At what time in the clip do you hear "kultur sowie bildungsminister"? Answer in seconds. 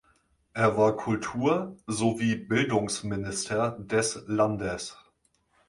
0.97-3.77